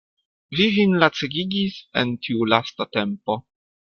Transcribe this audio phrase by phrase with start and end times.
[0.59, 3.39] Vi vin lacegigis en tiu lasta tempo.